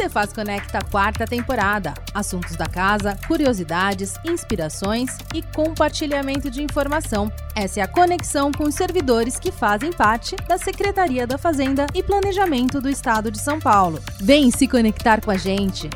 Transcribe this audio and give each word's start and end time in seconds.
Cefaz 0.00 0.32
Conecta 0.32 0.78
quarta 0.90 1.26
temporada. 1.26 1.92
Assuntos 2.14 2.56
da 2.56 2.64
casa, 2.64 3.18
curiosidades, 3.28 4.14
inspirações 4.24 5.18
e 5.34 5.42
compartilhamento 5.42 6.50
de 6.50 6.62
informação. 6.62 7.30
Essa 7.54 7.80
é 7.80 7.82
a 7.82 7.86
conexão 7.86 8.50
com 8.50 8.64
os 8.64 8.74
servidores 8.74 9.38
que 9.38 9.52
fazem 9.52 9.92
parte 9.92 10.36
da 10.48 10.56
Secretaria 10.56 11.26
da 11.26 11.36
Fazenda 11.36 11.86
e 11.94 12.02
Planejamento 12.02 12.80
do 12.80 12.88
Estado 12.88 13.30
de 13.30 13.38
São 13.38 13.60
Paulo. 13.60 14.00
Vem 14.18 14.50
se 14.50 14.66
conectar 14.66 15.20
com 15.20 15.30
a 15.30 15.36
gente. 15.36 15.90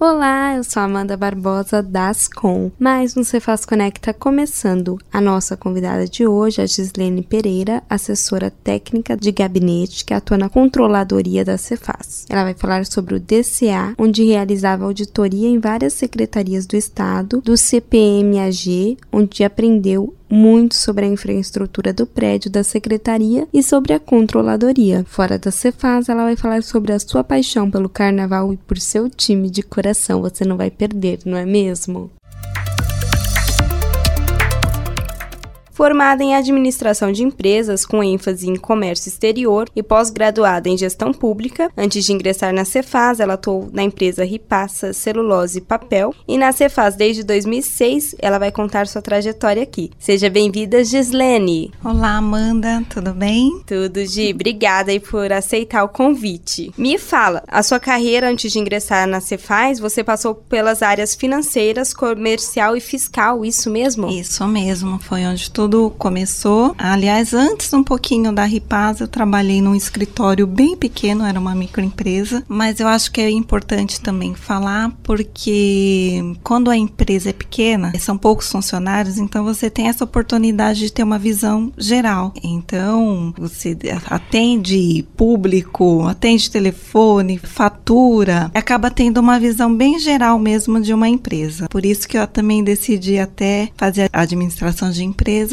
Olá, 0.00 0.54
eu 0.54 0.62
sou 0.62 0.80
Amanda 0.80 1.16
Barbosa 1.16 1.82
das 1.82 2.28
Com. 2.28 2.70
Mais 2.78 3.16
um 3.16 3.24
Cefaz 3.24 3.64
Conecta 3.64 4.14
começando. 4.14 4.96
A 5.12 5.20
nossa 5.20 5.56
convidada 5.56 6.06
de 6.06 6.24
hoje 6.24 6.60
é 6.60 6.64
a 6.64 6.66
Gislene 6.68 7.20
Pereira, 7.20 7.82
assessora 7.90 8.48
técnica 8.48 9.16
de 9.16 9.32
gabinete 9.32 10.04
que 10.04 10.14
atua 10.14 10.38
na 10.38 10.48
controladoria 10.48 11.44
da 11.44 11.58
Cefaz. 11.58 12.26
Ela 12.30 12.44
vai 12.44 12.54
falar 12.54 12.86
sobre 12.86 13.16
o 13.16 13.18
DCA, 13.18 13.92
onde 13.98 14.22
realizava 14.22 14.84
auditoria 14.84 15.48
em 15.48 15.58
várias 15.58 15.94
secretarias 15.94 16.64
do 16.64 16.76
estado, 16.76 17.40
do 17.40 17.56
CPMAG, 17.56 18.98
onde 19.12 19.42
aprendeu 19.42 20.14
muito 20.30 20.74
sobre 20.74 21.04
a 21.04 21.08
infraestrutura 21.08 21.92
do 21.92 22.06
prédio 22.06 22.50
da 22.50 22.62
secretaria 22.62 23.46
e 23.52 23.62
sobre 23.62 23.92
a 23.92 24.00
controladoria. 24.00 25.04
Fora 25.08 25.38
da 25.38 25.50
Cefaz, 25.50 26.08
ela 26.08 26.24
vai 26.24 26.36
falar 26.36 26.62
sobre 26.62 26.92
a 26.92 26.98
sua 26.98 27.24
paixão 27.24 27.70
pelo 27.70 27.88
carnaval 27.88 28.52
e 28.52 28.56
por 28.56 28.78
seu 28.78 29.08
time 29.08 29.50
de 29.50 29.62
coração. 29.62 30.20
Você 30.22 30.44
não 30.44 30.56
vai 30.56 30.70
perder, 30.70 31.20
não 31.24 31.36
é 31.36 31.46
mesmo? 31.46 32.10
Formada 35.78 36.24
em 36.24 36.34
administração 36.34 37.12
de 37.12 37.22
empresas 37.22 37.86
com 37.86 38.02
ênfase 38.02 38.50
em 38.50 38.56
comércio 38.56 39.08
exterior 39.08 39.70
e 39.76 39.80
pós-graduada 39.80 40.68
em 40.68 40.76
gestão 40.76 41.12
pública, 41.12 41.70
antes 41.76 42.04
de 42.04 42.12
ingressar 42.12 42.52
na 42.52 42.64
Cefaz, 42.64 43.20
ela 43.20 43.34
atuou 43.34 43.70
na 43.72 43.84
empresa 43.84 44.24
Ripassa 44.24 44.92
Celulose 44.92 45.58
e 45.58 45.60
Papel 45.60 46.12
e 46.26 46.36
na 46.36 46.50
Cefaz 46.50 46.96
desde 46.96 47.22
2006. 47.22 48.16
Ela 48.18 48.40
vai 48.40 48.50
contar 48.50 48.88
sua 48.88 49.00
trajetória 49.00 49.62
aqui. 49.62 49.92
Seja 50.00 50.28
bem-vinda, 50.28 50.82
Gislene. 50.82 51.70
Olá, 51.84 52.16
Amanda, 52.16 52.82
tudo 52.90 53.12
bem? 53.14 53.62
Tudo, 53.64 54.04
Gi. 54.04 54.32
Obrigada 54.34 54.90
aí 54.90 54.98
por 54.98 55.32
aceitar 55.32 55.84
o 55.84 55.88
convite. 55.88 56.72
Me 56.76 56.98
fala, 56.98 57.44
a 57.46 57.62
sua 57.62 57.78
carreira 57.78 58.28
antes 58.28 58.50
de 58.50 58.58
ingressar 58.58 59.06
na 59.06 59.20
Cefaz, 59.20 59.78
você 59.78 60.02
passou 60.02 60.34
pelas 60.34 60.82
áreas 60.82 61.14
financeiras, 61.14 61.94
comercial 61.94 62.76
e 62.76 62.80
fiscal, 62.80 63.44
isso 63.44 63.70
mesmo? 63.70 64.08
Isso 64.08 64.44
mesmo, 64.48 64.98
foi 64.98 65.24
onde 65.24 65.48
tudo 65.48 65.67
tudo 65.68 65.90
começou. 65.98 66.74
Aliás, 66.78 67.34
antes 67.34 67.70
um 67.74 67.84
pouquinho 67.84 68.32
da 68.32 68.44
Ripaz, 68.44 69.00
eu 69.00 69.06
trabalhei 69.06 69.60
num 69.60 69.74
escritório 69.74 70.46
bem 70.46 70.74
pequeno, 70.74 71.26
era 71.26 71.38
uma 71.38 71.54
microempresa, 71.54 72.42
mas 72.48 72.80
eu 72.80 72.88
acho 72.88 73.12
que 73.12 73.20
é 73.20 73.30
importante 73.30 74.00
também 74.00 74.34
falar 74.34 74.90
porque 75.02 76.22
quando 76.42 76.70
a 76.70 76.76
empresa 76.76 77.28
é 77.28 77.32
pequena, 77.34 77.92
são 77.98 78.16
poucos 78.16 78.50
funcionários, 78.50 79.18
então 79.18 79.44
você 79.44 79.68
tem 79.68 79.88
essa 79.88 80.04
oportunidade 80.04 80.80
de 80.80 80.90
ter 80.90 81.02
uma 81.02 81.18
visão 81.18 81.70
geral. 81.76 82.32
Então, 82.42 83.34
você 83.36 83.76
atende 84.08 85.06
público, 85.18 86.06
atende 86.06 86.50
telefone, 86.50 87.36
fatura, 87.36 88.50
acaba 88.54 88.90
tendo 88.90 89.18
uma 89.18 89.38
visão 89.38 89.74
bem 89.74 89.98
geral 89.98 90.38
mesmo 90.38 90.80
de 90.80 90.94
uma 90.94 91.10
empresa. 91.10 91.68
Por 91.68 91.84
isso 91.84 92.08
que 92.08 92.16
eu 92.16 92.26
também 92.26 92.64
decidi 92.64 93.18
até 93.18 93.68
fazer 93.76 94.08
administração 94.10 94.90
de 94.90 95.04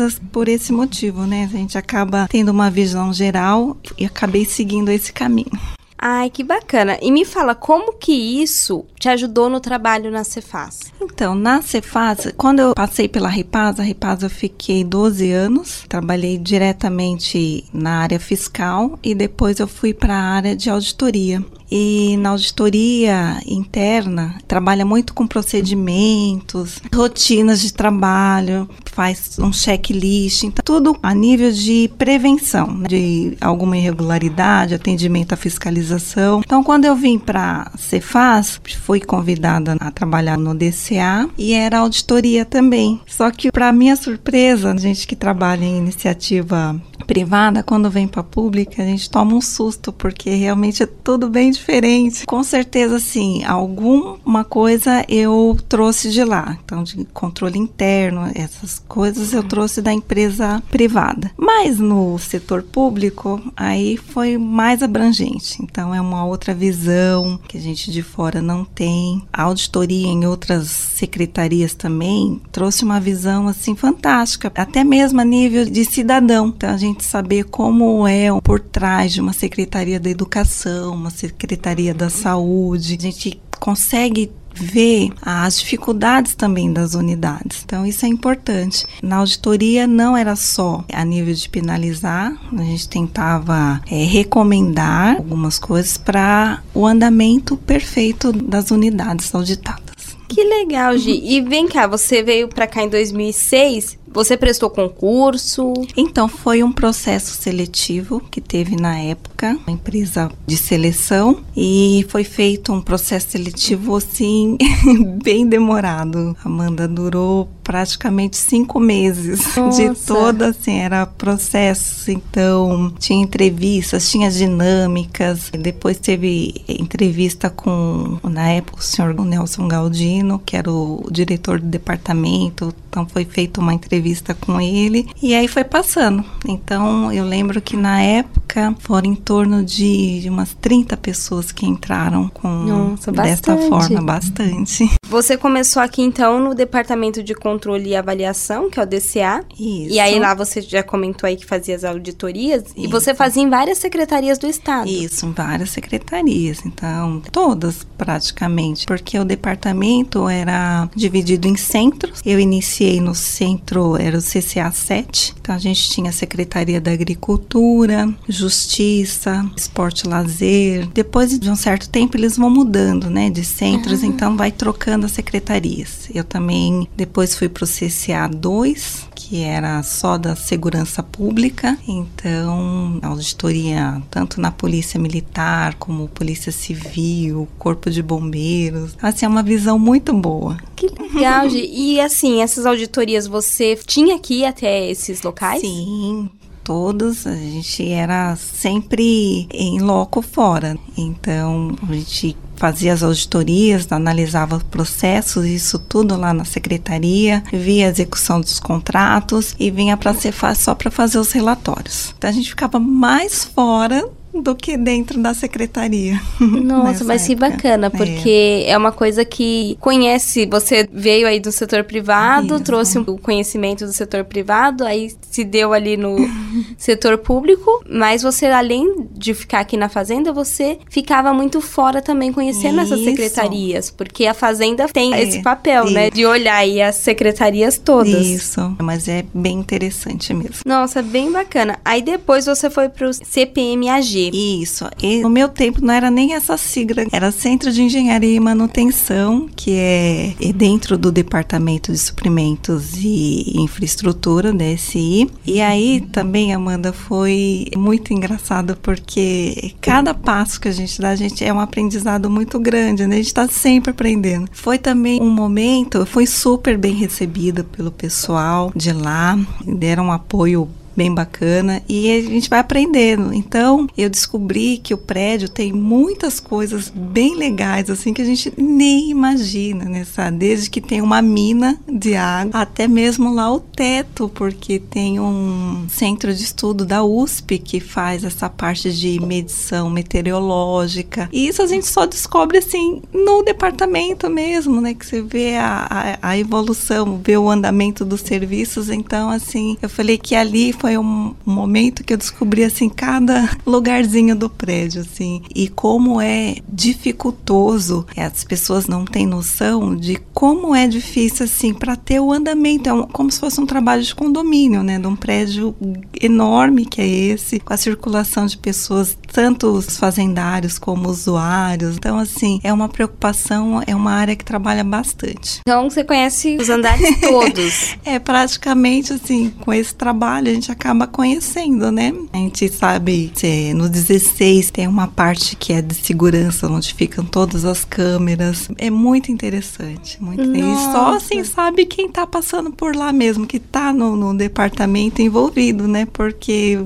empresas 0.06 0.22
por 0.32 0.48
esse 0.48 0.72
motivo, 0.72 1.26
né? 1.26 1.46
A 1.46 1.58
gente 1.58 1.78
acaba 1.78 2.28
tendo 2.30 2.50
uma 2.50 2.70
visão 2.70 3.12
geral 3.12 3.76
e 3.98 4.06
acabei 4.06 4.46
seguindo 4.46 4.90
esse 4.90 5.12
caminho. 5.12 5.52
Ai, 5.98 6.30
que 6.30 6.44
bacana. 6.44 7.00
E 7.02 7.12
me 7.12 7.26
fala, 7.26 7.56
como 7.56 7.94
que 7.94 8.12
isso 8.12 8.86
te 9.00 9.10
ajudou 9.10 9.50
no 9.50 9.60
trabalho 9.60 10.12
na 10.12 10.24
Cefaz? 10.24 10.94
Então, 11.02 11.34
na 11.34 11.62
Cefaz, 11.62 12.32
quando 12.38 12.60
eu 12.60 12.76
passei 12.76 13.08
pela 13.08 13.30
Repaz, 13.30 13.80
a 13.80 13.84
Repaz 13.84 14.22
eu 14.22 14.30
fiquei 14.30 14.84
12 14.84 15.32
anos, 15.32 15.84
trabalhei 15.88 16.38
diretamente 16.38 17.64
na 17.74 18.02
área 18.02 18.20
fiscal 18.20 19.00
e 19.02 19.16
depois 19.16 19.60
eu 19.60 19.68
fui 19.68 19.94
para 19.94 20.14
a 20.14 20.36
área 20.36 20.56
de 20.56 20.70
auditoria. 20.70 21.44
E 21.70 22.18
na 22.18 22.30
auditoria 22.30 23.40
interna, 23.46 24.36
trabalha 24.48 24.86
muito 24.86 25.14
com 25.14 25.26
procedimentos, 25.28 26.80
rotinas 26.94 27.62
de 27.62 27.74
trabalho, 27.74 28.70
faz 28.92 29.38
um 29.40 29.52
checklist, 29.52 30.44
então, 30.44 30.64
tudo 30.64 30.98
a 31.02 31.14
nível 31.14 31.52
de 31.52 31.90
prevenção 31.98 32.68
né, 32.68 32.88
de 32.88 33.38
alguma 33.42 33.78
irregularidade, 33.78 34.74
atendimento 34.74 35.34
à 35.34 35.36
fiscalização. 35.36 36.42
Então, 36.46 36.64
quando 36.64 36.86
eu 36.86 36.96
vim 36.96 37.20
para 37.20 37.72
Cefaz, 37.78 38.60
fui 38.84 39.02
convidada 39.02 39.76
a 39.80 39.92
trabalhar 39.92 40.38
no 40.38 40.56
DCA 40.56 41.30
e 41.38 41.54
era 41.54 41.80
auditoria 41.80 42.46
também. 42.46 43.02
Só 43.06 43.30
que, 43.32 43.52
para 43.52 43.72
minha 43.72 43.96
surpresa, 43.96 44.76
gente 44.78 45.08
que 45.08 45.16
trabalha 45.16 45.66
em 45.66 45.78
iniciativa 45.78 46.80
privada, 47.06 47.64
quando 47.64 47.90
vem 47.90 48.08
para 48.08 48.24
pública, 48.24 48.82
a 48.82 48.86
gente 48.86 49.10
toma 49.10 49.36
um 49.36 49.42
susto, 49.42 49.92
porque 49.94 50.30
realmente 50.32 50.84
é 50.84 50.86
tudo 50.86 51.30
bem 51.30 51.52
diferente. 51.52 52.26
Com 52.26 52.44
certeza, 52.44 53.00
sim, 53.00 53.44
alguma 53.44 54.44
coisa 54.44 55.06
eu 55.08 55.58
trouxe 55.70 56.12
de 56.12 56.24
lá. 56.24 56.58
Então, 56.64 56.84
de 56.84 57.06
controle 57.06 57.58
interno, 57.58 58.30
essas 58.34 58.80
coisas 58.88 59.34
eu 59.34 59.44
trouxe 59.44 59.82
da 59.82 59.94
empresa 59.94 60.62
privada. 60.70 61.32
Mas 61.38 61.80
no 61.80 62.18
setor 62.18 62.64
público, 62.64 63.42
aí 63.56 63.98
foi 63.98 64.38
mais 64.38 64.82
abrangente. 64.82 65.62
Então, 65.62 65.94
é 65.94 66.02
uma 66.02 66.26
outra 66.26 66.54
visão 66.54 67.40
que 67.48 67.58
a 67.58 67.62
gente 67.62 67.92
de 67.92 68.02
fora 68.02 68.42
não 68.42 68.66
tem. 68.66 69.24
A 69.32 69.44
auditoria 69.44 70.08
em 70.08 70.26
outras 70.26 70.68
secretarias 70.68 71.74
também 71.74 72.42
trouxe 72.52 72.84
uma 72.84 73.00
visão, 73.00 73.48
assim, 73.48 73.76
fantástica. 73.76 74.52
Até 74.56 74.84
mesmo 74.84 75.22
a 75.22 75.26
nível 75.26 75.66
de 75.66 75.86
cidadão. 75.86 76.48
Então, 76.48 76.70
a 76.70 76.78
gente 76.78 76.95
saber 77.04 77.46
como 77.46 78.08
é 78.08 78.30
por 78.42 78.60
trás 78.60 79.14
de 79.14 79.22
uma 79.22 79.34
secretaria 79.34 80.00
da 80.00 80.10
educação, 80.10 80.94
uma 80.94 81.10
secretaria 81.10 81.94
da 81.94 82.10
saúde. 82.10 82.96
A 82.98 83.02
gente 83.02 83.42
consegue 83.60 84.32
ver 84.56 85.12
as 85.22 85.60
dificuldades 85.60 86.34
também 86.34 86.72
das 86.72 86.94
unidades. 86.94 87.64
Então, 87.66 87.86
isso 87.86 88.06
é 88.06 88.10
importante. 88.10 88.86
Na 89.04 89.18
auditoria, 89.18 89.86
não 89.86 90.16
era 90.16 90.36
só 90.36 90.84
a 90.92 91.04
nível 91.04 91.34
de 91.34 91.50
penalizar, 91.50 92.34
a 92.54 92.64
gente 92.64 92.88
tentava 92.88 93.82
é, 93.92 94.04
recomendar 94.06 95.18
algumas 95.18 95.60
coisas 95.60 95.98
para 95.98 96.64
o 96.74 96.86
andamento 96.86 97.58
perfeito 97.58 98.32
das 98.32 98.72
unidades 98.72 99.34
auditadas. 99.36 99.84
Que 100.28 100.44
legal, 100.44 100.98
Gi. 100.98 101.22
E 101.24 101.42
vem 101.42 101.68
cá, 101.68 101.86
você 101.86 102.24
veio 102.24 102.48
para 102.48 102.68
cá 102.68 102.84
em 102.84 102.90
2006 102.90 103.98
você 104.16 104.38
prestou 104.38 104.70
concurso? 104.70 105.74
Então, 105.98 106.30
foi 106.30 106.64
um 106.64 106.72
processo 106.72 107.34
seletivo 107.34 108.22
que 108.32 108.40
teve 108.40 108.78
na 108.78 108.98
época, 108.98 109.60
uma 109.68 109.74
empresa 109.74 110.32
de 110.48 110.56
seleção, 110.56 111.44
e 111.56 112.06
foi 112.08 112.24
feito 112.24 112.72
um 112.72 112.82
processo 112.82 113.32
seletivo 113.32 113.94
assim, 113.98 114.58
bem 115.22 115.46
demorado. 115.46 116.34
Amanda 116.46 116.88
durou 116.88 117.50
praticamente 117.66 118.38
cinco 118.38 118.80
meses 118.80 119.44
Nossa. 119.58 119.90
de 119.90 120.00
toda, 120.06 120.50
assim, 120.50 120.78
era 120.78 121.06
processo. 121.06 122.12
Então, 122.12 122.94
tinha 123.00 123.22
entrevistas, 123.22 124.10
tinha 124.10 124.30
dinâmicas. 124.30 125.50
Depois 125.52 125.98
teve 125.98 126.64
entrevista 126.70 127.50
com, 127.50 128.20
na 128.24 128.50
época, 128.50 128.78
o 128.78 128.84
senhor 128.84 129.16
Nelson 129.16 129.68
Galdino, 129.68 130.40
que 130.46 130.56
era 130.56 130.72
o 130.72 131.08
diretor 131.12 131.60
do 131.60 131.66
departamento. 131.66 132.74
Então, 132.88 133.08
foi 133.08 133.26
feita 133.26 133.60
uma 133.60 133.74
entrevista 133.74 134.34
com 134.34 134.62
ele 134.62 135.10
e 135.22 135.34
aí 135.34 135.48
foi 135.48 135.64
passando. 135.64 136.24
Então 136.48 137.12
eu 137.12 137.26
lembro 137.26 137.62
que 137.62 137.76
na 137.76 138.02
época 138.02 138.76
foram 138.80 139.12
em 139.12 139.16
torno 139.16 139.64
de, 139.64 140.22
de 140.22 140.30
umas 140.30 140.54
30 140.54 140.96
pessoas 140.98 141.52
que 141.52 141.66
entraram 141.66 142.30
com 142.30 142.48
Nossa, 142.48 143.12
desta 143.12 143.58
forma, 143.58 144.02
bastante. 144.02 144.90
Você 145.08 145.38
começou 145.38 145.82
aqui 145.82 146.02
então 146.02 146.40
no 146.40 146.56
departamento 146.56 147.22
de 147.22 147.36
controle 147.36 147.90
e 147.90 147.96
avaliação, 147.96 148.70
que 148.70 148.80
é 148.80 148.84
o 148.84 148.86
DCA. 148.86 149.44
Isso. 149.58 149.94
E 149.94 150.00
aí 150.00 150.20
lá 150.20 150.34
você 150.34 150.62
já 150.62 150.82
comentou 150.82 151.28
aí 151.28 151.36
que 151.36 151.46
fazia 151.46 151.76
as 151.76 151.84
auditorias 151.84 152.64
Isso. 152.64 152.74
e 152.78 152.88
você 152.88 153.14
fazia 153.14 153.44
em 153.44 153.50
várias 153.50 153.78
secretarias 153.78 154.38
do 154.38 154.48
estado. 154.48 154.90
Isso, 154.90 155.26
em 155.26 155.32
várias 155.32 155.70
secretarias, 155.70 156.60
então 156.66 157.22
todas 157.32 157.86
praticamente, 157.98 158.86
porque 158.86 159.18
o 159.20 159.24
departamento 159.24 160.28
era 160.28 160.90
dividido 160.96 161.48
em 161.48 161.56
centros. 161.56 162.22
Eu 162.26 162.40
iniciei 162.40 163.00
no 163.00 163.14
centro 163.14 163.96
era 163.98 164.18
o 164.18 164.22
CCA 164.22 164.72
7. 164.72 165.36
Então 165.40 165.54
a 165.54 165.60
gente 165.60 165.90
tinha 165.90 166.10
a 166.10 166.14
Secretaria 166.14 166.82
da 166.82 166.92
Agricultura, 166.92 168.12
justiça, 168.28 169.46
esporte 169.56 170.08
lazer. 170.08 170.88
Depois 170.94 171.38
de 171.38 171.50
um 171.50 171.56
certo 171.56 171.90
tempo 171.90 172.18
eles 172.18 172.38
vão 172.38 172.50
mudando, 172.50 173.10
né, 173.10 173.30
de 173.30 173.44
centros, 173.44 174.04
então 174.04 174.36
vai 174.36 174.52
trocando 174.52 174.95
as 175.04 175.12
secretarias. 175.12 176.10
Eu 176.14 176.24
também 176.24 176.88
depois 176.96 177.36
fui 177.36 177.50
para 177.50 177.66
o 177.66 177.68
CCA 177.68 178.28
2, 178.28 179.10
que 179.14 179.42
era 179.42 179.84
só 179.84 180.18
da 180.18 180.36
segurança 180.36 181.04
pública, 181.04 181.78
então 181.88 183.00
auditoria 183.02 184.02
tanto 184.10 184.40
na 184.40 184.52
polícia 184.52 185.00
militar 185.00 185.76
como 185.76 186.08
polícia 186.08 186.52
civil, 186.52 187.48
corpo 187.58 187.90
de 187.90 188.02
bombeiros. 188.02 188.96
Assim, 189.02 189.26
é 189.26 189.30
uma 189.30 189.44
visão 189.44 189.78
muito 189.78 190.14
boa. 190.14 190.58
Que 190.76 190.88
legal, 190.88 191.48
e 191.52 192.00
assim, 192.00 192.42
essas 192.42 192.66
auditorias 192.66 193.28
você 193.28 193.78
tinha 193.86 194.20
que 194.20 194.42
ir 194.42 194.46
até 194.46 194.90
esses 194.90 195.22
locais? 195.22 195.62
Sim, 195.62 196.30
todos, 196.66 197.28
a 197.28 197.36
gente 197.36 197.88
era 197.92 198.36
sempre 198.36 199.48
em 199.54 199.80
loco 199.80 200.22
fora. 200.22 200.76
Então, 200.98 201.76
a 201.88 201.94
gente 201.94 202.36
fazia 202.56 202.92
as 202.94 203.04
auditorias, 203.04 203.92
analisava 203.92 204.60
processos, 204.72 205.46
isso 205.46 205.78
tudo 205.78 206.18
lá 206.18 206.34
na 206.34 206.44
secretaria, 206.44 207.44
via 207.54 207.86
a 207.86 207.90
execução 207.90 208.42
dos 208.42 208.60
contratos 208.60 209.56
e 209.60 209.70
vinha 209.70 209.96
para 209.96 210.14
ser 210.14 210.34
só 210.56 210.74
para 210.74 210.90
fazer 210.90 211.20
os 211.20 211.32
relatórios. 211.32 212.14
Então 212.18 212.30
a 212.30 212.34
gente 212.34 212.50
ficava 212.50 212.80
mais 212.80 213.46
fora 213.46 214.10
do 214.42 214.56
que 214.56 214.78
dentro 214.78 215.22
da 215.22 215.34
secretaria. 215.34 216.20
Nossa, 216.40 217.04
mas 217.06 217.24
época. 217.24 217.28
que 217.28 217.36
bacana, 217.36 217.90
porque 217.90 218.64
é. 218.66 218.72
é. 218.72 218.78
uma 218.78 218.92
coisa 218.92 219.24
que 219.24 219.78
conhece, 219.80 220.46
você 220.46 220.88
veio 220.92 221.28
aí 221.28 221.40
do 221.40 221.52
setor 221.52 221.84
privado, 221.84 222.56
Isso. 222.56 222.64
trouxe 222.64 222.98
o 223.00 223.18
conhecimento 223.18 223.86
do 223.86 223.94
setor 223.94 224.24
privado, 224.24 224.86
aí 224.86 225.14
se 225.30 225.44
deu 225.44 225.74
ali 225.74 225.98
no 225.98 226.16
setor 226.78 227.18
público, 227.18 227.84
mas 227.90 228.22
você 228.22 228.46
além 228.46 229.08
de 229.12 229.34
ficar 229.34 229.60
aqui 229.60 229.78
na 229.78 229.90
fazenda, 229.90 230.32
você 230.32 230.78
ficava 230.90 231.34
muito 231.34 231.62
fora 231.62 232.02
também 232.02 232.32
conhecendo 232.32 232.82
Isso. 232.82 232.94
essas 232.94 233.06
secretarias, 233.06 233.92
porque 233.92 234.26
a 234.26 234.34
fazenda 234.34 234.88
tem 234.88 235.14
é. 235.14 235.24
esse 235.24 235.42
papel, 235.42 235.86
né, 235.86 235.90
Isso. 235.90 235.94
né, 235.96 236.10
de 236.10 236.26
olhar 236.26 236.56
aí 236.56 236.82
as 236.82 236.96
secretarias 236.96 237.78
todas. 237.78 238.26
Isso, 238.26 238.76
mas 238.82 239.08
é 239.08 239.26
bem 239.34 239.60
interessante 239.60 240.34
mesmo. 240.34 240.62
Nossa, 240.66 241.02
bem 241.02 241.32
bacana. 241.32 241.80
Aí 241.84 242.02
depois 242.02 242.46
você 242.46 242.70
foi 242.70 242.90
pro 242.90 243.12
CPMAG. 243.14 244.25
Isso. 244.34 244.86
E 245.02 245.22
no 245.22 245.30
meu 245.30 245.50
tempo 245.50 245.84
não 245.84 245.94
era 245.94 246.10
nem 246.10 246.34
essa 246.34 246.58
sigla, 246.58 247.06
era 247.12 247.32
Centro 247.32 247.72
de 247.72 247.82
Engenharia 247.82 248.36
e 248.36 248.40
Manutenção, 248.40 249.50
que 249.56 249.72
é, 249.72 250.34
é 250.42 250.54
dentro 250.54 250.98
do 250.98 251.12
Departamento 251.12 251.92
de 251.92 251.98
Suprimentos 251.98 252.94
e 252.96 253.54
Infraestrutura 253.56 254.54
da 254.54 254.66
SI. 254.78 255.30
E 255.46 255.62
aí 255.62 256.02
também, 256.12 256.54
Amanda, 256.54 256.94
foi 256.94 257.68
muito 257.76 258.14
engraçado 258.14 258.78
porque 258.82 259.74
cada 259.82 260.14
passo 260.14 260.60
que 260.60 260.68
a 260.68 260.72
gente 260.72 261.00
dá, 261.02 261.10
a 261.10 261.16
gente 261.16 261.44
é 261.44 261.54
um 261.54 261.60
aprendizado 261.60 262.30
muito 262.30 262.60
grande, 262.60 263.06
né? 263.08 263.16
A 263.16 263.18
gente 263.18 263.28
está 263.28 263.48
sempre 263.48 263.92
aprendendo. 263.92 264.50
Foi 264.52 264.78
também 264.78 265.22
um 265.22 265.30
momento, 265.30 266.06
fui 266.06 266.26
super 266.26 266.78
bem 266.78 266.94
recebida 266.94 267.64
pelo 267.64 267.92
pessoal 267.92 268.72
de 268.76 268.92
lá, 268.92 269.38
deram 269.66 270.06
um 270.06 270.12
apoio 270.12 270.70
bem 270.96 271.14
bacana 271.14 271.82
e 271.88 272.12
a 272.12 272.22
gente 272.22 272.50
vai 272.50 272.60
aprendendo. 272.60 273.34
Então, 273.34 273.88
eu 273.98 274.10
descobri 274.10 274.78
que 274.78 274.94
o 274.94 274.98
prédio 274.98 275.50
tem 275.50 275.74
muitas 275.74 276.40
coisas 276.40 276.90
bem 276.90 277.36
legais 277.36 277.90
assim 277.90 278.14
que 278.14 278.22
a 278.22 278.26
gente 278.26 278.54
nem 278.58 279.10
imagina, 279.10 279.86
né? 279.86 280.06
Sabe? 280.06 280.38
Desde 280.38 280.70
que 280.70 280.82
tem 280.82 281.02
uma 281.02 281.22
mina 281.22 281.80
de 281.88 282.16
água 282.16 282.62
até 282.62 282.88
mesmo 282.88 283.34
lá 283.34 283.52
o 283.52 283.60
teto, 283.60 284.30
porque 284.30 284.80
tem 284.80 285.20
um 285.20 285.88
centro 285.90 286.34
de 286.34 286.44
estudo 286.44 286.86
da 286.86 287.04
USP 287.04 287.58
que 287.58 287.80
faz 287.80 288.24
essa 288.24 288.50
parte 288.50 288.92
de 288.92 289.20
medição 289.20 289.90
meteorológica. 289.90 291.30
E 291.32 291.48
isso 291.48 291.62
a 291.62 291.68
gente 291.68 291.86
só 291.86 292.06
descobre 292.06 292.60
assim 292.60 293.02
no 293.14 293.44
departamento 293.44 294.30
mesmo, 294.30 294.80
né? 294.80 294.94
Que 294.94 295.06
você 295.06 295.22
vê 295.22 295.56
a, 295.58 295.88
a, 296.22 296.30
a 296.30 296.38
evolução, 296.38 297.20
vê 297.24 297.38
o 297.38 297.50
andamento 297.50 298.06
dos 298.06 298.22
serviços. 298.22 298.90
Então, 298.90 299.30
assim, 299.30 299.78
eu 299.82 299.90
falei 299.90 300.18
que 300.18 300.36
ali 300.36 300.74
foi 300.74 300.85
foi 300.86 301.00
um, 301.00 301.34
momento 301.44 302.04
que 302.04 302.14
eu 302.14 302.18
descobri 302.18 302.64
assim 302.64 302.88
cada 302.90 303.58
lugarzinho 303.66 304.36
do 304.36 304.48
prédio 304.48 305.02
assim 305.02 305.42
e 305.56 305.68
como 305.68 306.22
é 306.22 306.58
dificultoso. 306.72 308.06
As 308.16 308.44
pessoas 308.44 308.86
não 308.86 309.04
têm 309.04 309.26
noção 309.26 309.96
de 309.96 310.18
como 310.32 310.76
é 310.76 310.88
difícil 310.88 311.46
assim 311.46 311.74
para 311.74 311.96
ter 311.96 312.20
o 312.20 312.32
andamento. 312.32 312.88
É 312.88 312.94
um, 312.94 313.04
como 313.04 313.32
se 313.32 313.40
fosse 313.40 313.60
um 313.60 313.66
trabalho 313.66 314.04
de 314.04 314.14
condomínio, 314.14 314.84
né, 314.84 315.00
de 315.00 315.08
um 315.08 315.16
prédio 315.16 315.76
enorme 316.22 316.86
que 316.86 317.02
é 317.02 317.08
esse, 317.08 317.60
com 317.60 317.74
a 317.74 317.78
circulação 317.78 318.46
de 318.46 318.56
pessoas, 318.56 319.18
tanto 319.32 319.68
os 319.68 319.98
fazendários 319.98 320.78
como 320.78 321.10
usuários. 321.10 321.96
Então 321.96 322.20
assim, 322.20 322.60
é 322.64 322.72
uma 322.72 322.90
preocupação, 322.90 323.82
é 323.88 323.96
uma 323.96 324.12
área 324.12 324.36
que 324.36 324.46
trabalha 324.46 324.84
bastante. 324.84 325.62
Então 325.62 325.90
você 325.90 326.04
conhece 326.04 326.58
os 326.58 326.70
andares 326.70 327.18
todos? 327.22 327.96
é 328.06 328.20
praticamente 328.20 329.14
assim, 329.14 329.50
com 329.50 329.74
esse 329.74 329.96
trabalho 329.96 330.52
a 330.52 330.54
gente 330.54 330.75
acaba 330.76 331.08
conhecendo, 331.08 331.92
né? 331.92 332.14
A 332.32 332.38
gente 332.38 332.70
sabe 332.70 333.32
que 333.34 333.74
no 333.74 333.90
16 333.90 334.70
tem 334.70 334.88
uma 334.88 335.08
parte 335.08 335.56
que 335.56 335.74
é 335.74 335.82
de 335.82 335.96
segurança, 335.96 336.68
onde 336.68 336.94
ficam 336.94 337.24
todas 337.26 337.66
as 337.66 337.84
câmeras. 337.86 338.70
É 338.78 338.90
muito 338.90 339.32
interessante. 339.32 340.22
Muito 340.22 340.44
E 340.44 340.76
só 340.92 341.16
assim 341.16 341.44
sabe 341.44 341.86
quem 341.86 342.10
tá 342.10 342.28
passando 342.28 342.72
por 342.72 342.96
lá 342.96 343.12
mesmo, 343.12 343.48
que 343.48 343.60
tá 343.60 343.92
no, 343.92 344.16
no 344.16 344.38
departamento 344.38 345.22
envolvido, 345.22 345.88
né? 345.88 346.06
Porque 346.06 346.78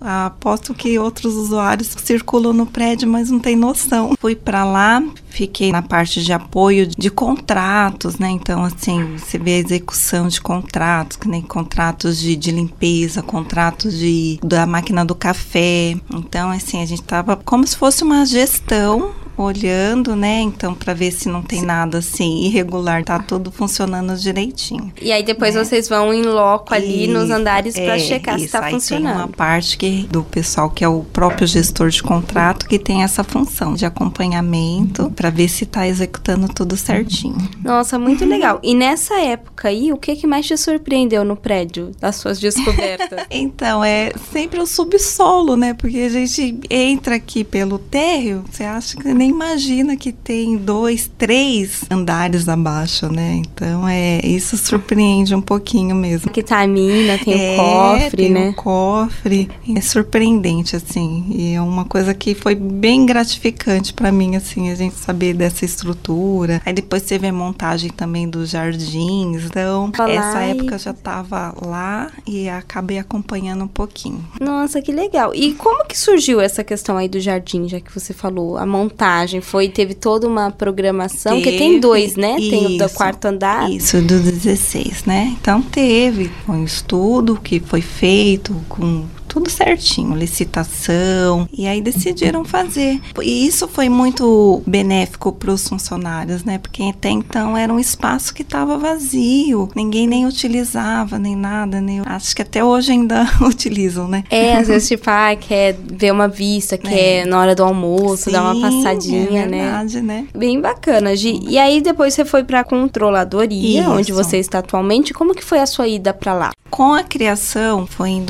Aposto 0.00 0.72
que 0.72 0.98
outros 0.98 1.34
usuários 1.34 1.88
circulam 1.98 2.52
no 2.52 2.66
prédio, 2.66 3.08
mas 3.08 3.30
não 3.30 3.38
tem 3.38 3.54
noção. 3.54 4.14
Fui 4.18 4.34
para 4.34 4.64
lá, 4.64 5.02
fiquei 5.28 5.70
na 5.70 5.82
parte 5.82 6.22
de 6.22 6.32
apoio 6.32 6.86
de 6.86 7.10
contratos, 7.10 8.18
né? 8.18 8.30
Então, 8.30 8.64
assim, 8.64 9.16
você 9.16 9.38
vê 9.38 9.56
a 9.56 9.58
execução 9.58 10.28
de 10.28 10.40
contratos, 10.40 11.16
que 11.16 11.28
nem 11.28 11.42
contratos 11.42 12.18
de, 12.18 12.34
de 12.34 12.50
limpeza, 12.50 13.22
contratos 13.22 13.98
de, 13.98 14.38
da 14.42 14.66
máquina 14.66 15.04
do 15.04 15.14
café. 15.14 15.96
Então, 16.12 16.50
assim, 16.50 16.82
a 16.82 16.86
gente 16.86 17.02
tava 17.02 17.36
como 17.36 17.66
se 17.66 17.76
fosse 17.76 18.02
uma 18.02 18.24
gestão 18.24 19.12
olhando, 19.42 20.14
né? 20.16 20.40
Então, 20.40 20.74
para 20.74 20.94
ver 20.94 21.10
se 21.12 21.28
não 21.28 21.42
tem 21.42 21.62
nada 21.62 21.98
assim 21.98 22.44
irregular, 22.44 23.04
tá 23.04 23.18
tudo 23.18 23.50
funcionando 23.50 24.16
direitinho. 24.16 24.92
E 25.00 25.12
aí 25.12 25.22
depois 25.22 25.54
né? 25.54 25.64
vocês 25.64 25.88
vão 25.88 26.12
em 26.12 26.22
loco 26.22 26.74
ali 26.74 27.06
nos 27.06 27.30
andares 27.30 27.74
para 27.74 27.96
é, 27.96 27.98
checar 27.98 28.36
isso, 28.36 28.46
se 28.46 28.52
tá 28.52 28.64
aí 28.64 28.72
funcionando. 28.72 29.14
Tem 29.14 29.22
uma 29.22 29.28
parte 29.28 29.76
que, 29.76 30.06
do 30.10 30.22
pessoal 30.22 30.70
que 30.70 30.84
é 30.84 30.88
o 30.88 31.02
próprio 31.04 31.46
gestor 31.46 31.88
de 31.88 32.02
contrato 32.02 32.66
que 32.66 32.78
tem 32.78 33.02
essa 33.02 33.22
função 33.24 33.74
de 33.74 33.84
acompanhamento 33.84 35.10
para 35.10 35.30
ver 35.30 35.48
se 35.48 35.66
tá 35.66 35.86
executando 35.86 36.48
tudo 36.48 36.76
certinho. 36.76 37.36
Nossa, 37.62 37.98
muito 37.98 38.24
legal. 38.24 38.60
E 38.62 38.74
nessa 38.74 39.20
época 39.20 39.68
aí, 39.68 39.92
o 39.92 39.96
que 39.96 40.16
que 40.16 40.26
mais 40.26 40.46
te 40.46 40.56
surpreendeu 40.56 41.24
no 41.24 41.36
prédio 41.36 41.92
das 42.00 42.16
suas 42.16 42.38
descobertas? 42.38 43.26
então, 43.30 43.82
é 43.82 44.12
sempre 44.32 44.60
o 44.60 44.66
subsolo, 44.66 45.56
né? 45.56 45.74
Porque 45.74 45.98
a 45.98 46.08
gente 46.08 46.60
entra 46.68 47.16
aqui 47.16 47.44
pelo 47.44 47.78
térreo, 47.78 48.44
você 48.50 48.64
acha 48.64 48.96
que 48.96 49.12
nem 49.12 49.29
imagina 49.30 49.96
que 49.96 50.12
tem 50.12 50.56
dois, 50.56 51.10
três 51.18 51.84
andares 51.90 52.48
abaixo, 52.48 53.10
né? 53.10 53.36
Então 53.36 53.88
é 53.88 54.20
isso 54.24 54.56
surpreende 54.56 55.34
um 55.34 55.40
pouquinho 55.40 55.94
mesmo. 55.94 56.30
Que 56.30 56.42
tá 56.42 56.60
a 56.60 56.66
mina, 56.66 57.18
tem 57.18 57.34
é, 57.34 57.54
o 57.54 57.56
cofre, 57.56 58.16
tem 58.16 58.30
né? 58.30 58.48
o 58.48 58.54
cofre. 58.54 59.50
É 59.76 59.80
surpreendente 59.80 60.76
assim, 60.76 61.26
e 61.30 61.54
é 61.54 61.60
uma 61.60 61.84
coisa 61.84 62.12
que 62.12 62.34
foi 62.34 62.54
bem 62.54 63.06
gratificante 63.06 63.92
para 63.92 64.12
mim 64.12 64.36
assim, 64.36 64.70
a 64.70 64.74
gente 64.74 64.96
saber 64.96 65.34
dessa 65.34 65.64
estrutura. 65.64 66.60
Aí 66.64 66.72
depois 66.72 67.02
teve 67.02 67.26
a 67.26 67.32
montagem 67.32 67.90
também 67.90 68.28
dos 68.28 68.50
jardins. 68.50 69.44
Então, 69.44 69.92
Olá, 69.98 70.10
essa 70.10 70.40
época 70.40 70.74
eu 70.74 70.78
já 70.78 70.92
tava 70.92 71.54
lá 71.64 72.10
e 72.26 72.48
acabei 72.48 72.98
acompanhando 72.98 73.64
um 73.64 73.68
pouquinho. 73.68 74.24
Nossa, 74.40 74.82
que 74.82 74.92
legal. 74.92 75.34
E 75.34 75.54
como 75.54 75.86
que 75.86 75.98
surgiu 75.98 76.40
essa 76.40 76.62
questão 76.64 76.96
aí 76.96 77.08
do 77.08 77.20
jardim, 77.20 77.68
já 77.68 77.80
que 77.80 77.92
você 77.92 78.12
falou, 78.12 78.58
a 78.58 78.66
montagem 78.66 79.19
foi, 79.40 79.68
teve 79.68 79.94
toda 79.94 80.26
uma 80.26 80.50
programação, 80.50 81.38
teve, 81.38 81.52
que 81.52 81.58
tem 81.58 81.80
dois, 81.80 82.16
né? 82.16 82.36
Isso, 82.38 82.50
tem 82.50 82.66
o 82.66 82.78
do 82.78 82.90
quarto 82.90 83.24
andar. 83.26 83.70
Isso, 83.70 84.00
do 84.00 84.20
16, 84.20 85.04
né? 85.04 85.36
Então 85.40 85.60
teve 85.62 86.30
um 86.48 86.64
estudo 86.64 87.38
que 87.42 87.60
foi 87.60 87.80
feito 87.80 88.54
com 88.68 89.04
tudo 89.30 89.48
certinho, 89.48 90.14
licitação, 90.14 91.48
e 91.52 91.66
aí 91.66 91.80
decidiram 91.80 92.44
fazer. 92.44 93.00
E 93.22 93.46
isso 93.46 93.66
foi 93.66 93.88
muito 93.88 94.62
benéfico 94.66 95.32
para 95.32 95.50
os 95.52 95.66
funcionários, 95.66 96.44
né? 96.44 96.58
Porque 96.58 96.82
até 96.82 97.08
então 97.08 97.56
era 97.56 97.72
um 97.72 97.78
espaço 97.78 98.34
que 98.34 98.42
estava 98.42 98.76
vazio, 98.76 99.70
ninguém 99.74 100.06
nem 100.06 100.26
utilizava, 100.26 101.18
nem 101.18 101.34
nada, 101.34 101.80
nem 101.80 102.02
acho 102.04 102.36
que 102.36 102.42
até 102.42 102.62
hoje 102.62 102.92
ainda 102.92 103.26
utilizam, 103.40 104.06
né? 104.06 104.24
É, 104.28 104.56
às 104.56 104.68
vezes 104.68 104.88
tipo, 104.88 105.08
ah, 105.08 105.34
quer 105.36 105.76
ver 105.80 106.12
uma 106.12 106.28
vista, 106.28 106.76
quer 106.76 107.22
é. 107.22 107.24
na 107.24 107.40
hora 107.40 107.54
do 107.54 107.62
almoço, 107.62 108.24
Sim, 108.24 108.32
dar 108.32 108.42
uma 108.42 108.60
passadinha, 108.60 109.42
é 109.42 109.46
né? 109.46 109.62
verdade, 109.62 110.00
né? 110.02 110.10
né? 110.10 110.26
Bem 110.34 110.60
bacana, 110.60 111.14
Gi. 111.14 111.40
E 111.48 111.56
aí 111.56 111.80
depois 111.80 112.14
você 112.14 112.24
foi 112.24 112.42
para 112.42 112.60
a 112.60 112.64
controladoria, 112.64 113.82
isso. 113.82 113.90
onde 113.90 114.12
você 114.12 114.38
está 114.38 114.58
atualmente. 114.58 115.14
Como 115.14 115.34
que 115.34 115.44
foi 115.44 115.60
a 115.60 115.66
sua 115.66 115.86
ida 115.86 116.12
para 116.12 116.34
lá? 116.34 116.50
Com 116.68 116.94
a 116.94 117.02
criação, 117.02 117.86
foi 117.86 118.10
em 118.10 118.24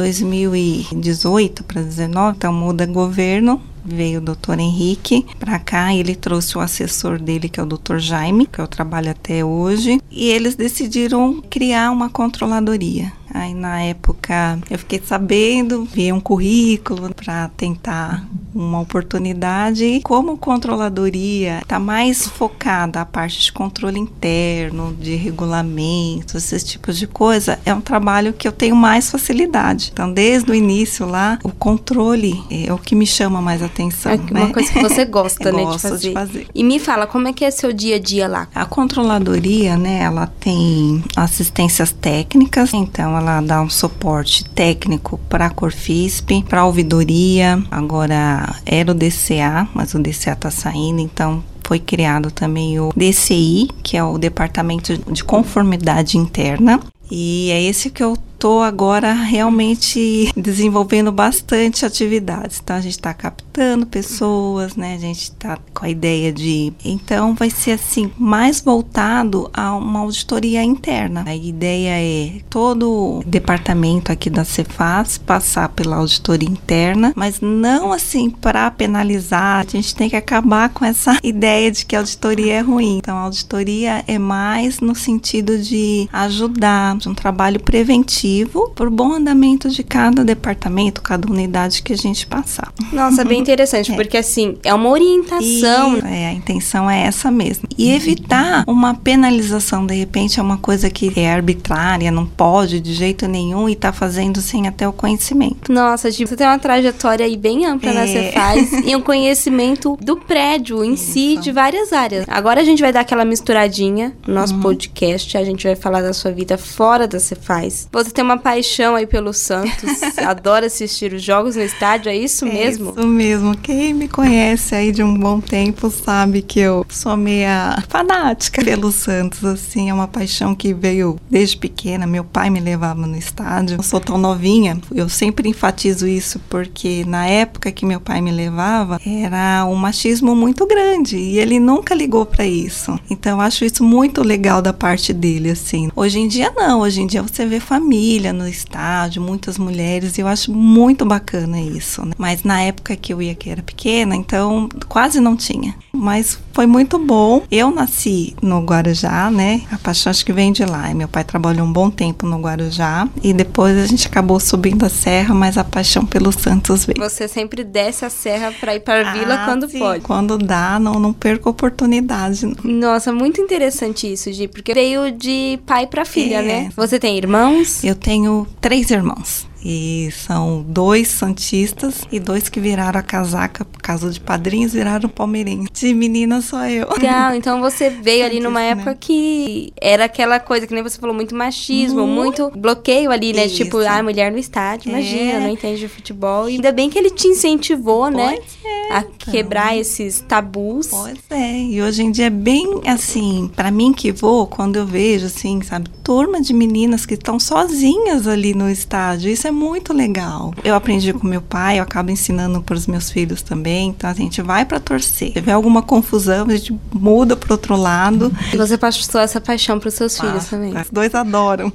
2018 0.94 1.64
para 1.64 1.80
2019, 1.80 2.36
então 2.36 2.52
muda 2.52 2.86
governo, 2.86 3.60
veio 3.84 4.18
o 4.18 4.22
doutor 4.22 4.58
Henrique 4.58 5.26
para 5.38 5.58
cá, 5.58 5.94
ele 5.94 6.14
trouxe 6.14 6.56
o 6.56 6.60
assessor 6.60 7.18
dele, 7.18 7.48
que 7.48 7.60
é 7.60 7.62
o 7.62 7.66
doutor 7.66 7.98
Jaime, 7.98 8.46
que 8.46 8.60
eu 8.60 8.66
trabalho 8.66 9.10
até 9.10 9.44
hoje, 9.44 10.00
e 10.10 10.26
eles 10.26 10.54
decidiram 10.54 11.42
criar 11.48 11.90
uma 11.90 12.08
controladoria. 12.10 13.12
Aí 13.32 13.54
na 13.54 13.82
época 13.82 14.58
eu 14.70 14.78
fiquei 14.78 15.00
sabendo, 15.04 15.84
vi 15.84 16.12
um 16.12 16.20
currículo 16.20 17.14
para 17.14 17.48
tentar 17.56 18.24
uma 18.54 18.80
oportunidade. 18.80 20.00
Como 20.02 20.36
controladoria 20.36 21.58
está 21.62 21.78
mais 21.78 22.26
focada 22.26 23.00
a 23.00 23.06
parte 23.06 23.40
de 23.40 23.52
controle 23.52 23.98
interno, 23.98 24.94
de 24.98 25.14
regulamentos, 25.14 26.34
esses 26.34 26.64
tipos 26.64 26.98
de 26.98 27.06
coisa, 27.06 27.58
é 27.64 27.72
um 27.72 27.80
trabalho 27.80 28.32
que 28.32 28.46
eu 28.46 28.52
tenho 28.52 28.76
mais 28.76 29.10
facilidade. 29.10 29.90
Então, 29.92 30.12
desde 30.12 30.50
o 30.50 30.54
início 30.54 31.06
lá, 31.06 31.38
o 31.42 31.50
controle 31.50 32.42
é 32.50 32.72
o 32.72 32.78
que 32.78 32.94
me 32.94 33.06
chama 33.06 33.40
mais 33.40 33.62
atenção. 33.62 34.12
É 34.12 34.16
né? 34.16 34.44
uma 34.44 34.52
coisa 34.52 34.72
que 34.72 34.80
você 34.80 35.04
gosta, 35.10 35.52
né, 35.52 35.64
de 35.64 35.78
fazer. 35.78 36.08
de 36.08 36.14
fazer. 36.14 36.46
E 36.54 36.64
me 36.64 36.78
fala, 36.78 37.06
como 37.06 37.28
é 37.28 37.32
que 37.32 37.44
é 37.44 37.50
seu 37.50 37.72
dia 37.72 37.96
a 37.96 37.98
dia 37.98 38.26
lá? 38.26 38.48
A 38.54 38.64
controladoria, 38.64 39.76
né, 39.76 40.00
ela 40.02 40.26
tem 40.26 41.02
assistências 41.16 41.92
técnicas, 41.92 42.72
então 42.74 43.16
ela 43.20 43.40
dá 43.40 43.60
um 43.60 43.70
suporte 43.70 44.44
técnico 44.44 45.18
para 45.28 45.46
a 45.46 45.50
Corfisp, 45.50 46.42
para 46.48 46.60
a 46.60 46.66
ouvidoria, 46.66 47.62
agora 47.70 48.56
era 48.66 48.90
o 48.90 48.94
DCA, 48.94 49.68
mas 49.74 49.94
o 49.94 49.98
DCA 49.98 50.32
está 50.32 50.50
saindo, 50.50 51.00
então 51.00 51.42
foi 51.64 51.78
criado 51.78 52.30
também 52.30 52.80
o 52.80 52.92
DCI, 52.96 53.68
que 53.82 53.96
é 53.96 54.02
o 54.02 54.18
Departamento 54.18 54.98
de 55.12 55.22
Conformidade 55.22 56.18
Interna, 56.18 56.80
e 57.10 57.50
é 57.50 57.62
esse 57.62 57.90
que 57.90 58.02
eu 58.02 58.16
tô 58.40 58.62
agora 58.62 59.12
realmente 59.12 60.32
desenvolvendo 60.34 61.12
bastante 61.12 61.84
atividades. 61.84 62.58
Então 62.64 62.74
a 62.74 62.80
gente 62.80 62.92
está 62.92 63.12
captando 63.12 63.84
pessoas, 63.84 64.74
né? 64.74 64.94
A 64.94 64.98
gente 64.98 65.24
está 65.24 65.58
com 65.74 65.84
a 65.84 65.90
ideia 65.90 66.32
de, 66.32 66.72
então 66.82 67.34
vai 67.34 67.50
ser 67.50 67.72
assim 67.72 68.10
mais 68.18 68.62
voltado 68.62 69.50
a 69.52 69.76
uma 69.76 70.00
auditoria 70.00 70.64
interna. 70.64 71.22
A 71.26 71.36
ideia 71.36 72.00
é 72.00 72.40
todo 72.48 73.18
o 73.18 73.22
departamento 73.26 74.10
aqui 74.10 74.30
da 74.30 74.42
Cefaz 74.42 75.18
passar 75.18 75.68
pela 75.68 75.96
auditoria 75.96 76.48
interna, 76.48 77.12
mas 77.14 77.42
não 77.42 77.92
assim 77.92 78.30
para 78.30 78.70
penalizar. 78.70 79.66
A 79.66 79.70
gente 79.70 79.94
tem 79.94 80.08
que 80.08 80.16
acabar 80.16 80.70
com 80.70 80.82
essa 80.82 81.18
ideia 81.22 81.70
de 81.70 81.84
que 81.84 81.94
a 81.94 81.98
auditoria 81.98 82.54
é 82.54 82.60
ruim. 82.60 82.96
Então 82.96 83.18
a 83.18 83.22
auditoria 83.22 84.02
é 84.06 84.18
mais 84.18 84.80
no 84.80 84.94
sentido 84.94 85.58
de 85.58 86.08
ajudar, 86.10 86.96
de 86.96 87.06
um 87.06 87.14
trabalho 87.14 87.60
preventivo 87.60 88.29
por 88.76 88.88
bom 88.90 89.12
andamento 89.12 89.68
de 89.68 89.82
cada 89.82 90.24
departamento, 90.24 91.02
cada 91.02 91.30
unidade 91.30 91.82
que 91.82 91.92
a 91.92 91.96
gente 91.96 92.26
passar. 92.26 92.72
Nossa, 92.92 93.24
bem 93.24 93.40
interessante, 93.40 93.90
É. 93.92 93.94
porque 93.94 94.16
assim, 94.16 94.56
é 94.62 94.72
uma 94.74 94.88
orientação. 94.88 95.96
E, 95.98 96.00
é, 96.04 96.28
a 96.28 96.32
intenção 96.32 96.90
é 96.90 97.02
essa 97.02 97.30
mesmo. 97.30 97.68
E 97.76 97.90
evitar 97.90 98.64
uma 98.66 98.94
penalização, 98.94 99.86
de 99.86 99.94
repente, 99.94 100.38
é 100.40 100.42
uma 100.42 100.56
coisa 100.58 100.88
que 100.90 101.12
é 101.16 101.32
arbitrária, 101.32 102.10
não 102.10 102.26
pode 102.26 102.80
de 102.80 102.92
jeito 102.94 103.26
nenhum 103.28 103.68
e 103.68 103.74
tá 103.76 103.92
fazendo 103.92 104.40
sem 104.40 104.66
até 104.68 104.86
o 104.88 104.92
conhecimento. 104.92 105.72
Nossa, 105.72 106.10
tipo, 106.10 106.28
você 106.28 106.36
tem 106.36 106.46
uma 106.46 106.58
trajetória 106.58 107.24
aí 107.26 107.36
bem 107.36 107.66
ampla 107.66 107.92
na 107.92 108.02
É. 108.02 108.06
Cefaz 108.06 108.72
e 108.86 108.94
um 108.96 109.00
conhecimento 109.00 109.98
do 110.00 110.16
prédio 110.16 110.84
em 110.84 110.96
si, 110.96 111.34
Isso. 111.34 111.42
de 111.42 111.52
várias 111.52 111.92
áreas. 111.92 112.24
Agora 112.28 112.60
a 112.60 112.64
gente 112.64 112.80
vai 112.80 112.92
dar 112.92 113.00
aquela 113.00 113.24
misturadinha 113.24 114.12
no 114.26 114.34
nosso 114.34 114.54
Uhum. 114.54 114.60
podcast, 114.60 115.36
a 115.36 115.44
gente 115.44 115.64
vai 115.66 115.76
falar 115.76 116.02
da 116.02 116.12
sua 116.12 116.32
vida 116.32 116.56
fora 116.58 117.06
da 117.06 117.18
Cefaz. 117.20 117.88
Você 117.92 118.10
tem 118.20 118.24
uma 118.24 118.36
paixão 118.36 118.96
aí 118.96 119.06
pelo 119.06 119.32
Santos, 119.32 120.02
adora 120.26 120.66
assistir 120.66 121.14
os 121.14 121.22
jogos 121.22 121.56
no 121.56 121.62
estádio, 121.62 122.10
é 122.10 122.16
isso 122.16 122.44
mesmo? 122.44 122.90
Isso 122.90 123.08
mesmo. 123.08 123.56
Quem 123.56 123.94
me 123.94 124.08
conhece 124.08 124.74
aí 124.74 124.92
de 124.92 125.02
um 125.02 125.16
bom 125.16 125.40
tempo 125.40 125.88
sabe 125.88 126.42
que 126.42 126.60
eu 126.60 126.84
sou 126.90 127.16
meia 127.16 127.82
fanática 127.88 128.62
pelo 128.62 128.92
Santos, 128.92 129.42
assim, 129.42 129.88
é 129.88 129.94
uma 129.94 130.06
paixão 130.06 130.54
que 130.54 130.74
veio 130.74 131.18
desde 131.30 131.56
pequena. 131.56 132.06
Meu 132.06 132.22
pai 132.22 132.50
me 132.50 132.60
levava 132.60 133.06
no 133.06 133.16
estádio. 133.16 133.78
Eu 133.78 133.82
sou 133.82 133.98
tão 133.98 134.18
novinha, 134.18 134.78
eu 134.94 135.08
sempre 135.08 135.48
enfatizo 135.48 136.06
isso 136.06 136.38
porque 136.50 137.06
na 137.06 137.26
época 137.26 137.72
que 137.72 137.86
meu 137.86 138.00
pai 138.00 138.20
me 138.20 138.30
levava, 138.30 139.00
era 139.06 139.64
um 139.64 139.74
machismo 139.74 140.36
muito 140.36 140.66
grande 140.66 141.16
e 141.16 141.38
ele 141.38 141.58
nunca 141.58 141.94
ligou 141.94 142.26
para 142.26 142.44
isso. 142.44 143.00
Então 143.08 143.38
eu 143.38 143.40
acho 143.40 143.64
isso 143.64 143.82
muito 143.82 144.22
legal 144.22 144.60
da 144.60 144.74
parte 144.74 145.10
dele, 145.14 145.48
assim. 145.48 145.90
Hoje 145.96 146.18
em 146.18 146.28
dia 146.28 146.52
não, 146.54 146.80
hoje 146.80 147.00
em 147.00 147.06
dia 147.06 147.22
você 147.22 147.46
vê 147.46 147.58
família 147.58 148.09
no 148.32 148.48
estádio, 148.48 149.22
muitas 149.22 149.58
mulheres, 149.58 150.18
e 150.18 150.20
eu 150.20 150.26
acho 150.26 150.52
muito 150.52 151.04
bacana 151.04 151.60
isso. 151.60 152.04
né? 152.04 152.12
Mas 152.18 152.42
na 152.42 152.60
época 152.62 152.96
que 152.96 153.12
eu 153.12 153.22
ia, 153.22 153.34
que 153.34 153.48
era 153.48 153.62
pequena, 153.62 154.16
então 154.16 154.68
quase 154.88 155.20
não 155.20 155.36
tinha. 155.36 155.74
Mas 156.00 156.38
foi 156.54 156.66
muito 156.66 156.98
bom. 156.98 157.42
Eu 157.50 157.70
nasci 157.70 158.34
no 158.40 158.60
Guarujá, 158.64 159.30
né? 159.30 159.60
A 159.70 159.76
paixão 159.76 160.10
acho 160.10 160.24
que 160.24 160.32
vem 160.32 160.50
de 160.50 160.64
lá. 160.64 160.90
E 160.90 160.94
meu 160.94 161.06
pai 161.08 161.24
trabalhou 161.24 161.66
um 161.66 161.72
bom 161.72 161.90
tempo 161.90 162.26
no 162.26 162.38
Guarujá 162.40 163.06
e 163.22 163.32
depois 163.34 163.76
a 163.76 163.86
gente 163.86 164.06
acabou 164.06 164.40
subindo 164.40 164.84
a 164.84 164.88
serra, 164.88 165.34
mas 165.34 165.58
a 165.58 165.64
paixão 165.64 166.06
pelo 166.06 166.32
Santos 166.32 166.86
veio. 166.86 166.98
Você 166.98 167.28
sempre 167.28 167.62
desce 167.62 168.04
a 168.04 168.10
serra 168.10 168.50
pra 168.58 168.74
ir 168.74 168.80
pra 168.80 169.12
vila 169.12 169.34
Ah, 169.34 169.44
quando 169.44 169.68
sim. 169.68 169.78
pode. 169.78 170.00
Quando 170.02 170.38
dá, 170.38 170.78
não, 170.80 170.94
não 170.94 171.12
perco 171.12 171.48
a 171.48 171.52
oportunidade. 171.52 172.46
não. 172.46 172.54
Nossa, 172.90 173.12
muito 173.12 173.40
interessante 173.40 174.10
isso, 174.10 174.32
Gi, 174.32 174.48
porque 174.48 174.72
veio 174.72 175.10
de 175.12 175.58
pai 175.66 175.86
pra 175.86 176.04
filha, 176.06 176.36
É. 176.36 176.42
né? 176.42 176.70
Você 176.76 176.98
tem 176.98 177.16
irmãos? 177.18 177.84
Eu 177.84 177.94
tenho 177.94 178.46
três 178.60 178.90
irmãos. 178.90 179.46
E 179.64 180.08
são 180.12 180.64
dois 180.66 181.08
santistas 181.08 182.02
e 182.10 182.18
dois 182.18 182.48
que 182.48 182.58
viraram 182.60 182.98
a 182.98 183.02
casaca 183.02 183.64
por 183.64 183.80
causa 183.82 184.10
de 184.10 184.18
padrinhos, 184.20 184.72
viraram 184.72 185.08
palmeirenses. 185.08 185.68
De 185.72 185.92
menina 185.92 186.40
só 186.40 186.66
eu. 186.66 186.88
Legal, 186.90 187.34
então 187.34 187.60
você 187.60 187.90
veio 187.90 188.24
ali 188.24 188.40
numa 188.40 188.60
Santista, 188.60 188.80
época 188.80 188.90
né? 188.92 188.96
que 189.00 189.72
era 189.80 190.04
aquela 190.06 190.40
coisa 190.40 190.66
que 190.66 190.72
nem 190.74 190.82
você 190.82 190.98
falou, 190.98 191.14
muito 191.14 191.34
machismo, 191.34 192.06
muito 192.06 192.50
bloqueio 192.56 193.10
ali, 193.10 193.32
né? 193.32 193.46
Isso. 193.46 193.56
Tipo, 193.56 193.78
ah, 193.78 194.02
mulher 194.02 194.32
no 194.32 194.38
estádio, 194.38 194.90
imagina, 194.90 195.32
É. 195.32 195.40
não 195.40 195.50
entende 195.50 195.80
de 195.80 195.88
futebol. 195.88 196.48
E 196.48 196.54
ainda 196.54 196.72
bem 196.72 196.88
que 196.88 196.98
ele 196.98 197.10
te 197.10 197.28
incentivou, 197.28 198.10
né? 198.10 198.36
Pois 198.36 198.58
é, 198.64 198.92
A 198.94 199.00
então. 199.00 199.32
quebrar 199.32 199.76
esses 199.76 200.20
tabus. 200.20 200.88
Pois 200.88 201.18
é, 201.30 201.58
e 201.58 201.82
hoje 201.82 202.02
em 202.02 202.10
dia 202.10 202.26
é 202.26 202.30
bem 202.30 202.80
assim, 202.86 203.50
pra 203.54 203.70
mim 203.70 203.92
que 203.92 204.10
vou, 204.12 204.46
quando 204.46 204.76
eu 204.76 204.86
vejo 204.86 205.26
assim, 205.26 205.60
sabe, 205.62 205.88
turma 206.02 206.40
de 206.40 206.52
meninas 206.54 207.04
que 207.04 207.14
estão 207.14 207.38
sozinhas 207.38 208.26
ali 208.26 208.54
no 208.54 208.70
estádio, 208.70 209.30
isso 209.30 209.46
é 209.46 209.49
muito 209.50 209.92
legal. 209.92 210.52
Eu 210.64 210.74
aprendi 210.74 211.12
com 211.12 211.26
meu 211.26 211.40
pai, 211.42 211.78
eu 211.78 211.82
acabo 211.82 212.10
ensinando 212.10 212.60
para 212.62 212.74
os 212.76 212.86
meus 212.86 213.10
filhos 213.10 213.42
também, 213.42 213.88
então 213.88 214.08
a 214.10 214.14
gente 214.14 214.40
vai 214.42 214.64
pra 214.64 214.78
torcer. 214.80 215.28
Se 215.28 215.34
tiver 215.34 215.52
alguma 215.52 215.82
confusão, 215.82 216.46
a 216.48 216.56
gente 216.56 216.76
muda 216.92 217.36
pro 217.36 217.52
outro 217.52 217.76
lado. 217.76 218.32
E 218.52 218.56
você 218.56 218.76
passou 218.78 219.20
essa 219.20 219.40
paixão 219.40 219.78
pros 219.78 219.94
seus 219.94 220.18
filhos 220.18 220.46
Ah, 220.46 220.50
também. 220.50 220.76
Os 220.76 220.90
dois 220.90 221.14
adoram. 221.14 221.72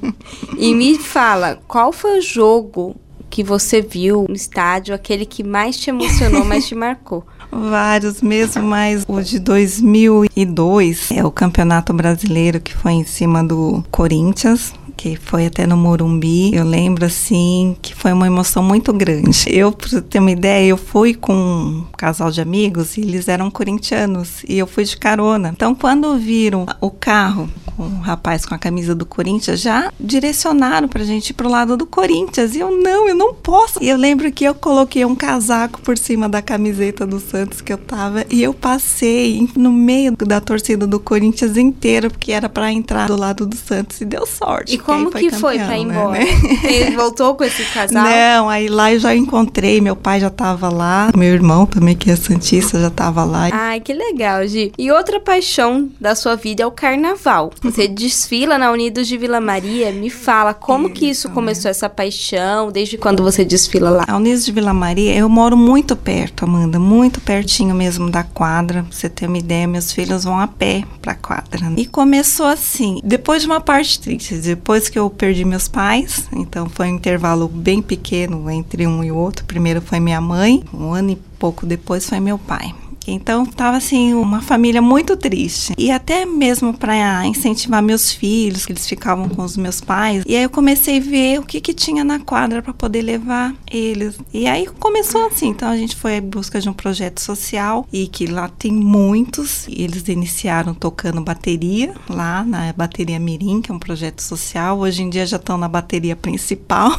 E 0.58 0.74
me 0.74 0.98
fala, 0.98 1.58
qual 1.66 1.92
foi 1.92 2.18
o 2.18 2.22
jogo 2.22 2.96
que 3.28 3.42
você 3.42 3.82
viu 3.82 4.24
no 4.28 4.34
estádio, 4.34 4.94
aquele 4.94 5.26
que 5.26 5.42
mais 5.42 5.76
te 5.76 5.90
emocionou, 5.90 6.44
mais 6.44 6.66
te 6.66 6.74
marcou? 6.74 7.24
Vários 7.50 8.22
mesmo, 8.22 8.62
mas 8.62 9.04
o 9.06 9.20
de 9.22 9.38
2002 9.38 11.10
é 11.12 11.24
o 11.24 11.30
Campeonato 11.30 11.92
Brasileiro 11.92 12.60
que 12.60 12.74
foi 12.74 12.92
em 12.92 13.04
cima 13.04 13.42
do 13.42 13.84
Corinthians. 13.90 14.72
Que 14.96 15.16
foi 15.16 15.46
até 15.46 15.66
no 15.66 15.76
Morumbi. 15.76 16.54
Eu 16.54 16.64
lembro 16.64 17.04
assim 17.04 17.76
que 17.82 17.94
foi 17.94 18.12
uma 18.12 18.26
emoção 18.26 18.62
muito 18.62 18.92
grande. 18.92 19.44
Eu, 19.48 19.70
pra 19.72 20.00
ter 20.00 20.18
uma 20.18 20.30
ideia, 20.30 20.68
eu 20.68 20.76
fui 20.76 21.14
com 21.14 21.34
um 21.34 21.86
casal 21.96 22.30
de 22.30 22.40
amigos 22.40 22.96
e 22.96 23.02
eles 23.02 23.28
eram 23.28 23.50
corintianos 23.50 24.42
e 24.48 24.58
eu 24.58 24.66
fui 24.66 24.84
de 24.84 24.96
carona. 24.96 25.50
Então, 25.50 25.74
quando 25.74 26.16
viram 26.16 26.66
o 26.80 26.90
carro 26.90 27.48
o 27.78 28.00
rapaz 28.00 28.44
com 28.44 28.54
a 28.54 28.58
camisa 28.58 28.94
do 28.94 29.06
Corinthians, 29.06 29.60
já 29.60 29.92
direcionaram 29.98 30.88
pra 30.88 31.04
gente 31.04 31.30
ir 31.30 31.34
pro 31.34 31.48
lado 31.48 31.76
do 31.76 31.86
Corinthians. 31.86 32.54
E 32.54 32.60
eu, 32.60 32.70
não, 32.70 33.08
eu 33.08 33.14
não 33.14 33.34
posso. 33.34 33.82
E 33.82 33.88
eu 33.88 33.96
lembro 33.96 34.30
que 34.32 34.44
eu 34.44 34.54
coloquei 34.54 35.04
um 35.04 35.14
casaco 35.14 35.80
por 35.82 35.96
cima 35.98 36.28
da 36.28 36.42
camiseta 36.42 37.06
do 37.06 37.20
Santos 37.20 37.60
que 37.60 37.72
eu 37.72 37.78
tava 37.78 38.24
e 38.30 38.42
eu 38.42 38.54
passei 38.54 39.48
no 39.56 39.72
meio 39.72 40.12
da 40.16 40.40
torcida 40.40 40.86
do 40.86 40.98
Corinthians 40.98 41.56
inteira, 41.56 42.10
porque 42.10 42.32
era 42.32 42.48
pra 42.48 42.72
entrar 42.72 43.06
do 43.06 43.16
lado 43.16 43.46
do 43.46 43.56
Santos 43.56 44.00
e 44.00 44.04
deu 44.04 44.26
sorte. 44.26 44.74
E 44.74 44.78
como 44.78 45.10
que 45.10 45.30
foi 45.30 45.58
campeão, 45.58 45.66
pra 45.66 45.78
ir 45.78 45.84
né, 45.84 45.94
embora? 45.94 46.18
né? 46.24 46.26
Você 46.60 46.96
voltou 46.96 47.34
com 47.34 47.44
esse 47.44 47.64
casal? 47.66 48.04
Não, 48.04 48.48
aí 48.48 48.68
lá 48.68 48.92
eu 48.92 48.98
já 48.98 49.14
encontrei, 49.14 49.80
meu 49.80 49.96
pai 49.96 50.20
já 50.20 50.30
tava 50.30 50.68
lá, 50.68 51.10
meu 51.16 51.32
irmão 51.32 51.66
também, 51.66 51.96
que 51.96 52.10
é 52.10 52.16
Santista, 52.16 52.80
já 52.80 52.90
tava 52.90 53.24
lá. 53.24 53.48
Ai, 53.52 53.80
que 53.80 53.92
legal, 53.92 54.46
Gi. 54.46 54.72
E 54.78 54.90
outra 54.90 55.20
paixão 55.20 55.88
da 56.00 56.14
sua 56.14 56.36
vida 56.36 56.62
é 56.62 56.66
o 56.66 56.70
carnaval. 56.70 57.50
Você 57.66 57.88
desfila 57.88 58.56
na 58.56 58.70
Unidos 58.70 59.08
de 59.08 59.18
Vila 59.18 59.40
Maria. 59.40 59.90
Me 59.92 60.08
fala, 60.08 60.54
como 60.54 60.88
que 60.88 61.06
isso 61.06 61.28
começou, 61.30 61.70
essa 61.70 61.88
paixão? 61.88 62.70
Desde 62.70 62.96
quando 62.96 63.22
você 63.22 63.44
desfila 63.44 63.90
lá? 63.90 64.04
A 64.06 64.16
Unidos 64.16 64.44
de 64.44 64.52
Vila 64.52 64.72
Maria, 64.72 65.14
eu 65.14 65.28
moro 65.28 65.56
muito 65.56 65.96
perto, 65.96 66.44
Amanda, 66.44 66.78
muito 66.78 67.20
pertinho 67.20 67.74
mesmo 67.74 68.10
da 68.10 68.22
quadra. 68.22 68.82
Pra 68.84 68.96
você 68.96 69.08
ter 69.08 69.26
uma 69.26 69.38
ideia, 69.38 69.66
meus 69.66 69.92
filhos 69.92 70.24
vão 70.24 70.38
a 70.38 70.46
pé 70.46 70.84
pra 71.02 71.14
quadra. 71.14 71.72
E 71.76 71.84
começou 71.86 72.46
assim, 72.46 73.00
depois 73.02 73.42
de 73.42 73.48
uma 73.48 73.60
parte 73.60 73.98
triste, 74.00 74.36
depois 74.36 74.88
que 74.88 74.98
eu 74.98 75.10
perdi 75.10 75.44
meus 75.44 75.68
pais, 75.68 76.28
então 76.32 76.68
foi 76.68 76.86
um 76.86 76.94
intervalo 76.94 77.48
bem 77.48 77.82
pequeno 77.82 78.48
entre 78.50 78.86
um 78.86 79.02
e 79.02 79.10
outro. 79.10 79.44
Primeiro 79.44 79.80
foi 79.80 79.98
minha 79.98 80.20
mãe, 80.20 80.62
um 80.72 80.92
ano 80.92 81.10
e 81.10 81.16
pouco 81.38 81.66
depois 81.66 82.08
foi 82.08 82.20
meu 82.20 82.38
pai. 82.38 82.72
Então 83.10 83.44
estava 83.44 83.76
assim 83.76 84.14
uma 84.14 84.40
família 84.40 84.82
muito 84.82 85.16
triste. 85.16 85.74
E 85.78 85.90
até 85.90 86.24
mesmo 86.24 86.72
para 86.74 87.26
incentivar 87.26 87.82
meus 87.82 88.12
filhos, 88.12 88.66
que 88.66 88.72
eles 88.72 88.86
ficavam 88.86 89.28
com 89.28 89.42
os 89.42 89.56
meus 89.56 89.80
pais. 89.80 90.24
E 90.26 90.36
aí 90.36 90.42
eu 90.42 90.50
comecei 90.50 90.98
a 90.98 91.00
ver 91.00 91.38
o 91.38 91.42
que 91.42 91.60
que 91.60 91.74
tinha 91.74 92.04
na 92.04 92.18
quadra 92.18 92.62
para 92.62 92.72
poder 92.72 93.02
levar 93.02 93.54
eles. 93.70 94.18
E 94.32 94.46
aí 94.46 94.66
começou 94.66 95.26
assim. 95.26 95.48
Então 95.48 95.68
a 95.68 95.76
gente 95.76 95.96
foi 95.96 96.16
em 96.16 96.20
busca 96.22 96.60
de 96.60 96.68
um 96.68 96.72
projeto 96.72 97.20
social 97.20 97.86
e 97.92 98.06
que 98.06 98.26
lá 98.26 98.48
tem 98.48 98.72
muitos. 98.72 99.66
E 99.68 99.82
eles 99.82 100.08
iniciaram 100.08 100.74
tocando 100.74 101.20
bateria 101.20 101.94
lá 102.08 102.44
na 102.44 102.72
bateria 102.72 103.18
Mirim, 103.18 103.60
que 103.60 103.70
é 103.70 103.74
um 103.74 103.78
projeto 103.78 104.22
social. 104.22 104.78
Hoje 104.78 105.02
em 105.02 105.10
dia 105.10 105.26
já 105.26 105.36
estão 105.36 105.56
na 105.56 105.68
bateria 105.68 106.16
principal. 106.16 106.92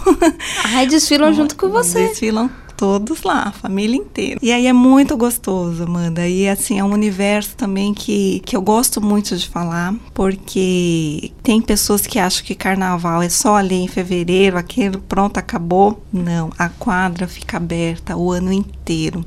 Ai, 0.64 0.88
desfilam 0.88 1.32
junto 1.34 1.56
com 1.56 1.70
você. 1.70 2.08
Desfilam 2.10 2.50
todos 2.78 3.24
lá, 3.24 3.48
a 3.48 3.52
família 3.52 3.98
inteira. 3.98 4.40
E 4.42 4.52
aí 4.52 4.68
é 4.68 4.74
muito 4.74 5.18
gostoso, 5.18 5.84
Amanda. 5.84 6.28
E 6.28 6.48
assim, 6.48 6.80
é 6.80 6.84
um 6.84 6.94
universo 6.94 7.56
também 7.58 7.94
que, 7.94 8.40
que 8.46 8.56
eu 8.56 8.62
gosto 8.62 9.02
muito 9.02 9.36
de 9.36 9.50
falar, 9.50 9.96
porque 10.14 11.32
tem 11.42 11.60
pessoas 11.60 12.06
que 12.06 12.20
acham 12.20 12.46
que 12.46 12.54
carnaval 12.54 13.22
é 13.22 13.30
só 13.30 13.56
ali 13.56 13.76
em 13.76 13.88
fevereiro, 13.88 14.58
aquilo 14.58 15.00
pronto, 15.00 15.38
acabou. 15.38 16.04
Não, 16.14 16.52
a 16.58 16.70
quadra 16.70 17.28
fica 17.28 17.58
aberta 17.58 18.16
o 18.16 18.32
ano 18.32 18.54
inteiro. 18.54 18.77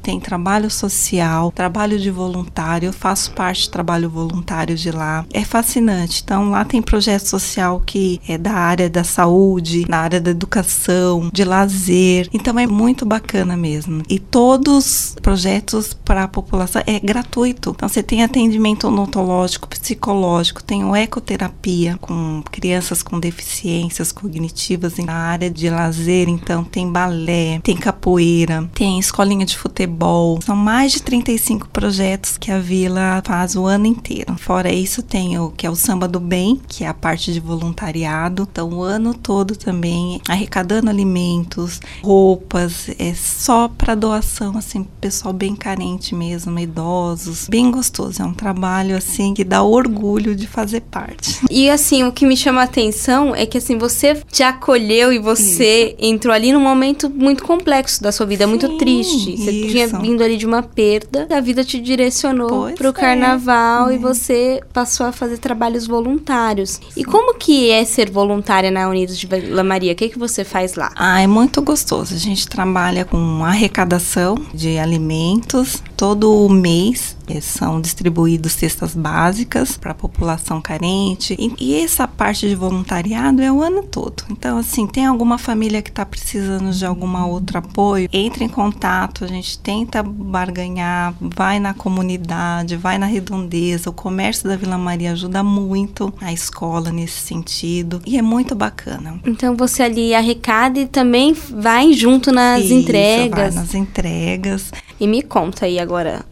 Tem 0.02 0.18
trabalho 0.18 0.70
social, 0.70 1.52
trabalho 1.52 1.98
de 1.98 2.10
voluntário, 2.10 2.88
eu 2.88 2.92
faço 2.92 3.32
parte 3.32 3.68
do 3.68 3.72
trabalho 3.72 4.08
voluntário 4.08 4.76
de 4.76 4.90
lá. 4.90 5.24
É 5.32 5.44
fascinante. 5.44 6.22
Então 6.24 6.50
lá 6.50 6.64
tem 6.64 6.80
projeto 6.80 7.26
social 7.26 7.82
que 7.84 8.20
é 8.28 8.38
da 8.38 8.52
área 8.52 8.88
da 8.88 9.04
saúde, 9.04 9.84
na 9.88 9.98
área 9.98 10.20
da 10.20 10.30
educação, 10.30 11.30
de 11.32 11.44
lazer. 11.44 12.28
Então 12.32 12.58
é 12.58 12.66
muito 12.66 13.04
bacana 13.04 13.56
mesmo. 13.56 14.02
E 14.08 14.18
todos 14.18 14.70
os 14.70 15.16
projetos 15.20 15.92
para 15.92 16.24
a 16.24 16.28
população 16.28 16.82
é 16.86 16.98
gratuito. 16.98 17.70
Então 17.70 17.88
você 17.88 18.02
tem 18.02 18.22
atendimento 18.22 18.88
odontológico, 18.88 19.68
psicológico, 19.68 20.62
tem 20.62 20.84
o 20.84 20.96
ecoterapia 20.96 21.98
com 22.00 22.42
crianças 22.50 23.02
com 23.02 23.18
deficiências 23.18 24.12
cognitivas 24.12 24.96
na 24.98 25.14
área 25.14 25.50
de 25.50 25.68
lazer, 25.68 26.28
então 26.28 26.64
tem 26.64 26.90
balé, 26.90 27.60
tem 27.62 27.76
capoeira, 27.76 28.68
tem 28.74 28.98
escolinha 28.98 29.46
de 29.46 29.49
futebol. 29.56 30.40
São 30.42 30.56
mais 30.56 30.92
de 30.92 31.02
35 31.02 31.68
projetos 31.68 32.36
que 32.36 32.50
a 32.50 32.58
vila 32.58 33.22
faz 33.24 33.56
o 33.56 33.66
ano 33.66 33.86
inteiro. 33.86 34.34
Fora 34.36 34.72
isso 34.72 35.02
tem 35.02 35.38
o 35.38 35.50
que 35.50 35.66
é 35.66 35.70
o 35.70 35.76
samba 35.76 36.06
do 36.06 36.20
bem, 36.20 36.60
que 36.68 36.84
é 36.84 36.88
a 36.88 36.94
parte 36.94 37.32
de 37.32 37.40
voluntariado. 37.40 38.48
Então 38.50 38.70
o 38.70 38.82
ano 38.82 39.14
todo 39.14 39.56
também 39.56 40.20
arrecadando 40.28 40.90
alimentos, 40.90 41.80
roupas, 42.02 42.88
é 42.98 43.14
só 43.14 43.68
para 43.68 43.94
doação, 43.94 44.56
assim, 44.56 44.86
pessoal 45.00 45.32
bem 45.32 45.54
carente 45.54 46.14
mesmo, 46.14 46.58
idosos, 46.58 47.48
bem 47.48 47.70
gostoso. 47.70 48.22
É 48.22 48.24
um 48.24 48.34
trabalho, 48.34 48.96
assim, 48.96 49.34
que 49.34 49.44
dá 49.44 49.62
orgulho 49.62 50.34
de 50.34 50.46
fazer 50.46 50.82
parte. 50.82 51.40
E, 51.50 51.70
assim, 51.70 52.04
o 52.04 52.12
que 52.12 52.26
me 52.26 52.36
chama 52.36 52.60
a 52.60 52.64
atenção 52.64 53.34
é 53.34 53.46
que, 53.46 53.58
assim, 53.58 53.78
você 53.78 54.22
te 54.30 54.42
acolheu 54.42 55.12
e 55.12 55.18
você 55.18 55.88
isso. 55.88 55.96
entrou 55.98 56.34
ali 56.34 56.52
num 56.52 56.60
momento 56.60 57.10
muito 57.10 57.44
complexo 57.44 58.02
da 58.02 58.12
sua 58.12 58.26
vida, 58.26 58.44
Sim, 58.44 58.50
muito 58.50 58.78
triste. 58.78 59.36
Você 59.44 59.50
isso. 59.50 59.68
tinha 59.70 59.88
vindo 59.88 60.22
ali 60.22 60.36
de 60.36 60.46
uma 60.46 60.62
perda, 60.62 61.26
a 61.30 61.40
vida 61.40 61.64
te 61.64 61.80
direcionou 61.80 62.72
para 62.72 62.88
o 62.88 62.90
é. 62.90 62.92
carnaval 62.92 63.90
é. 63.90 63.94
e 63.94 63.98
você 63.98 64.60
passou 64.72 65.06
a 65.06 65.12
fazer 65.12 65.38
trabalhos 65.38 65.86
voluntários. 65.86 66.70
Sim. 66.70 66.86
E 66.96 67.04
como 67.04 67.34
que 67.34 67.70
é 67.70 67.84
ser 67.84 68.10
voluntária 68.10 68.70
na 68.70 68.88
Unidos 68.88 69.18
de 69.18 69.26
Vila 69.26 69.62
Maria? 69.62 69.92
O 69.92 69.96
que, 69.96 70.08
que 70.08 70.18
você 70.18 70.44
faz 70.44 70.74
lá? 70.74 70.92
Ah, 70.96 71.20
é 71.20 71.26
muito 71.26 71.62
gostoso. 71.62 72.14
A 72.14 72.18
gente 72.18 72.48
trabalha 72.48 73.04
com 73.04 73.20
com 73.20 73.44
arrecadação 73.44 74.34
de 74.52 74.78
alimentos 74.78 75.82
todo 76.00 76.48
mês 76.48 77.14
são 77.42 77.78
distribuídos 77.78 78.52
cestas 78.52 78.94
básicas 78.94 79.76
para 79.76 79.92
a 79.92 79.94
população 79.94 80.60
carente. 80.60 81.36
E, 81.38 81.52
e, 81.60 81.74
essa 81.76 82.08
parte 82.08 82.48
de 82.48 82.54
voluntariado 82.54 83.42
é 83.42 83.52
o 83.52 83.62
ano 83.62 83.82
todo. 83.82 84.24
Então, 84.30 84.56
assim, 84.56 84.86
tem 84.86 85.04
alguma 85.04 85.36
família 85.36 85.82
que 85.82 85.90
está 85.90 86.04
precisando 86.06 86.72
de 86.72 86.86
algum 86.86 87.10
outro 87.28 87.58
apoio, 87.58 88.08
entre 88.12 88.44
em 88.44 88.48
contato, 88.48 89.24
a 89.24 89.28
gente 89.28 89.58
tenta 89.58 90.02
barganhar, 90.02 91.14
vai 91.20 91.60
na 91.60 91.74
comunidade, 91.74 92.76
vai 92.76 92.96
na 92.96 93.06
redondeza. 93.06 93.90
O 93.90 93.92
comércio 93.92 94.48
da 94.48 94.56
Vila 94.56 94.78
Maria 94.78 95.12
ajuda 95.12 95.42
muito 95.42 96.12
a 96.20 96.32
escola 96.32 96.90
nesse 96.90 97.20
sentido 97.20 98.00
e 98.06 98.16
é 98.16 98.22
muito 98.22 98.54
bacana. 98.54 99.20
Então, 99.24 99.54
você 99.54 99.82
ali 99.82 100.14
arrecada 100.14 100.80
e 100.80 100.86
também 100.86 101.34
vai 101.34 101.92
junto 101.92 102.32
nas 102.32 102.64
Isso, 102.64 102.72
entregas. 102.72 103.54
Vai 103.54 103.62
nas 103.64 103.74
entregas. 103.74 104.72
E 104.98 105.06
me 105.06 105.22
conta 105.22 105.64
aí 105.64 105.78
agora, 105.78 105.89
agora 105.90 106.24